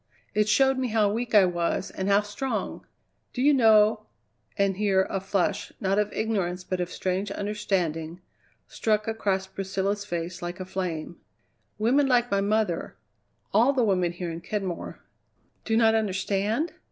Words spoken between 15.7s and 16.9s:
not understand?